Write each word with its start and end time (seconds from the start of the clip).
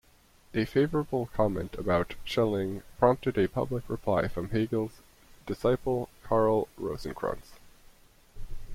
A 0.55 0.65
favourable 0.65 1.27
comment 1.31 1.75
about 1.75 2.15
Schelling 2.25 2.81
prompted 2.97 3.37
a 3.37 3.47
public 3.47 3.87
reply 3.87 4.27
from 4.29 4.49
Hegel's 4.49 5.03
disciple 5.45 6.09
Karl 6.23 6.67
Rosenkranz. 6.79 7.59